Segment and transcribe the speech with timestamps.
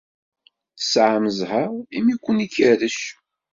[0.77, 2.99] Tesɛam zzheṛ imi ur ken-ikerrec.